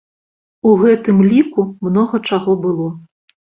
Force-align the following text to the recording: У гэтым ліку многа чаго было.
У 0.69 0.71
гэтым 0.83 1.17
ліку 1.35 1.67
многа 1.85 2.23
чаго 2.33 2.59
было. 2.67 2.91